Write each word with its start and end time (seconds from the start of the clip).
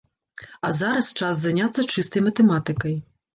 А 0.67 0.71
зараз 0.77 1.09
час 1.19 1.35
заняцца 1.41 1.85
чыстай 1.97 2.25
матэматыкай. 2.31 2.99